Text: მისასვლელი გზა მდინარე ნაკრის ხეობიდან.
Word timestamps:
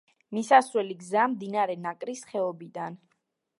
მისასვლელი 0.37 0.97
გზა 1.01 1.27
მდინარე 1.35 1.77
ნაკრის 1.83 2.25
ხეობიდან. 2.33 3.01